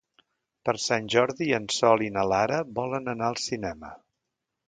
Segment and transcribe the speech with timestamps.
[0.67, 3.93] Per Sant Jordi en Sol i na Lara volen anar al cinema.